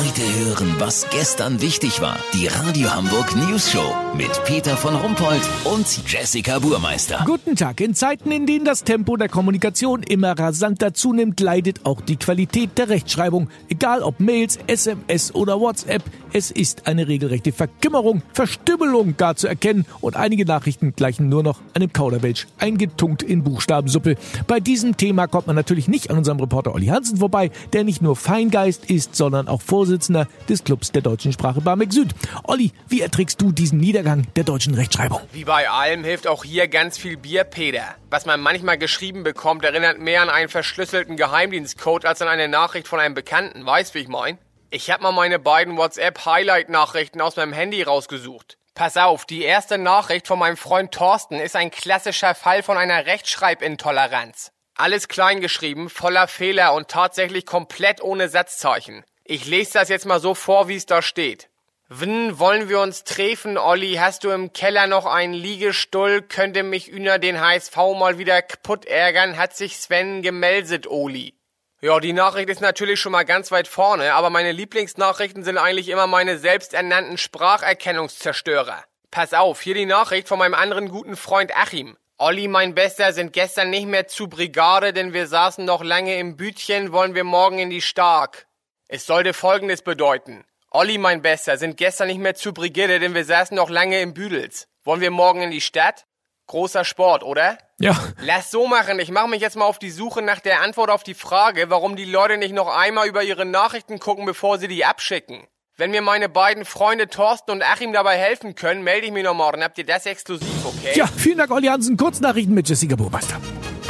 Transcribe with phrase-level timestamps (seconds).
[0.00, 2.16] Heute hören, was gestern wichtig war.
[2.32, 7.22] Die Radio Hamburg News Show mit Peter von Rumpold und Jessica Burmeister.
[7.26, 7.82] Guten Tag.
[7.82, 12.78] In Zeiten, in denen das Tempo der Kommunikation immer rasanter zunimmt, leidet auch die Qualität
[12.78, 13.50] der Rechtschreibung.
[13.68, 19.84] Egal ob Mails, SMS oder WhatsApp, es ist eine regelrechte Verkümmerung, Verstümmelung gar zu erkennen
[20.00, 24.14] und einige Nachrichten gleichen nur noch einem Kauderwelsch, eingetunkt in Buchstabensuppe.
[24.46, 28.00] Bei diesem Thema kommt man natürlich nicht an unserem Reporter Olli Hansen vorbei, der nicht
[28.00, 29.60] nur Feingeist ist, sondern auch
[29.90, 32.10] Vorsitzender des Clubs der deutschen Sprache Barmek Süd.
[32.44, 35.20] Olli, wie erträgst du diesen Niedergang der deutschen Rechtschreibung?
[35.32, 37.96] Wie bei allem hilft auch hier ganz viel Bier, Peter.
[38.08, 42.86] Was man manchmal geschrieben bekommt, erinnert mehr an einen verschlüsselten Geheimdienstcode als an eine Nachricht
[42.86, 43.66] von einem Bekannten.
[43.66, 44.38] Weißt, wie ich mein?
[44.70, 48.58] Ich hab mal meine beiden WhatsApp-Highlight-Nachrichten aus meinem Handy rausgesucht.
[48.74, 53.06] Pass auf, die erste Nachricht von meinem Freund Thorsten ist ein klassischer Fall von einer
[53.06, 54.52] Rechtschreibintoleranz.
[54.76, 59.04] Alles klein geschrieben, voller Fehler und tatsächlich komplett ohne Satzzeichen.
[59.24, 61.48] Ich lese das jetzt mal so vor, wie es da steht.
[61.88, 63.94] Wenn wollen wir uns treffen, Olli?
[63.94, 66.22] Hast du im Keller noch einen Liegestuhl?
[66.22, 69.36] Könnte mich über den HSV mal wieder kaputt ärgern?
[69.36, 71.34] Hat sich Sven gemeldet, Oli.
[71.80, 75.88] Ja, die Nachricht ist natürlich schon mal ganz weit vorne, aber meine Lieblingsnachrichten sind eigentlich
[75.88, 78.84] immer meine selbsternannten Spracherkennungszerstörer.
[79.10, 81.96] Pass auf, hier die Nachricht von meinem anderen guten Freund Achim.
[82.18, 86.36] Olli, mein Bester, sind gestern nicht mehr zu Brigade, denn wir saßen noch lange im
[86.36, 88.46] Bütchen, wollen wir morgen in die Stark.
[88.92, 90.44] Es sollte folgendes bedeuten.
[90.72, 94.14] Olli, mein Bester, sind gestern nicht mehr zu Brigade, denn wir saßen noch lange im
[94.14, 94.66] Büdels.
[94.82, 96.06] Wollen wir morgen in die Stadt?
[96.48, 97.56] Großer Sport, oder?
[97.78, 97.96] Ja.
[98.20, 98.98] Lass so machen.
[98.98, 101.94] Ich mache mich jetzt mal auf die Suche nach der Antwort auf die Frage, warum
[101.94, 105.46] die Leute nicht noch einmal über ihre Nachrichten gucken, bevor sie die abschicken.
[105.76, 109.34] Wenn mir meine beiden Freunde Thorsten und Achim dabei helfen können, melde ich mich noch
[109.34, 109.62] morgen.
[109.62, 110.98] Habt ihr das exklusiv, okay?
[110.98, 111.96] Ja, vielen Dank, Olli Hansen.
[111.96, 113.40] Kurznachrichten mit Jessica Burmeister.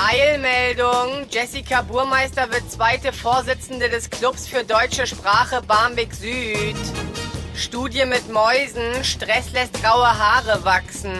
[0.01, 1.27] Eilmeldung.
[1.31, 6.77] Jessica Burmeister wird zweite Vorsitzende des Clubs für deutsche Sprache Barmbek Süd.
[7.55, 9.05] Studie mit Mäusen.
[9.05, 11.13] Stress lässt graue Haare wachsen.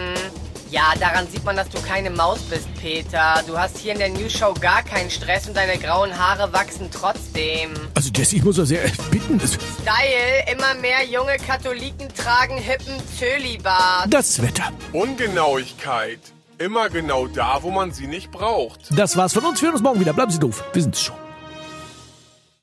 [0.71, 3.43] Ja, daran sieht man, dass du keine Maus bist, Peter.
[3.45, 6.89] Du hast hier in der News Show gar keinen Stress und deine grauen Haare wachsen
[6.91, 7.73] trotzdem.
[7.93, 9.37] Also Jesse, ich muss doch sehr bitten.
[9.37, 14.07] Das, Style, immer mehr junge Katholiken tragen hippen Zölibart.
[14.09, 14.71] das Wetter.
[14.91, 16.19] Ungenauigkeit.
[16.63, 18.81] Immer genau da, wo man sie nicht braucht.
[18.95, 19.59] Das war's von uns.
[19.61, 20.13] Wir hören uns morgen wieder.
[20.13, 20.63] Bleiben Sie doof.
[20.73, 21.15] Wir sind's schon.